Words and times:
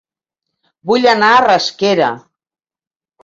Vull 0.91 1.05
anar 1.11 1.29
a 1.35 1.43
Rasquera 1.45 2.07